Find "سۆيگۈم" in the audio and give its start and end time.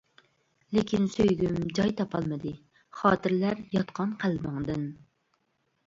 1.15-1.59